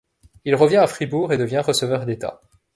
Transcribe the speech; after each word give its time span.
Il 0.45 0.55
revient 0.55 0.77
à 0.77 0.87
Fribourg 0.87 1.31
et 1.31 1.37
devient 1.37 1.59
receveur 1.59 2.07
d'État. 2.07 2.41